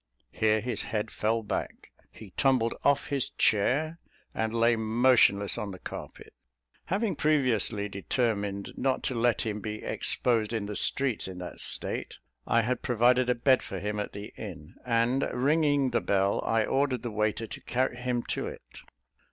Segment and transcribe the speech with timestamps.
[0.31, 3.99] Here his head fell back, he tumbled off his chair,
[4.33, 6.33] and lay motionless on the carpet.
[6.85, 12.17] Having previously determined not to let him be exposed in the streets in that state,
[12.47, 16.65] I had provided a bed for him at the inn; and, ringing the bell, I
[16.65, 18.79] ordered the waiter to carry him to it.